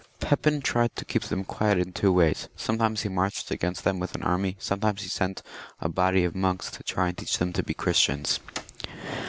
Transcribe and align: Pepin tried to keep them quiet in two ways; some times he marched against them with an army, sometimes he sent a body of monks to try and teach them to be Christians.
Pepin 0.19 0.61
tried 0.63 0.95
to 0.95 1.05
keep 1.05 1.21
them 1.21 1.43
quiet 1.43 1.77
in 1.77 1.91
two 1.93 2.11
ways; 2.11 2.49
some 2.55 2.79
times 2.79 3.03
he 3.03 3.07
marched 3.09 3.51
against 3.51 3.83
them 3.83 3.99
with 3.99 4.15
an 4.15 4.23
army, 4.23 4.55
sometimes 4.57 5.03
he 5.03 5.07
sent 5.09 5.43
a 5.79 5.89
body 5.89 6.23
of 6.23 6.33
monks 6.33 6.71
to 6.71 6.81
try 6.81 7.09
and 7.09 7.15
teach 7.19 7.37
them 7.37 7.53
to 7.53 7.61
be 7.61 7.75
Christians. 7.75 8.39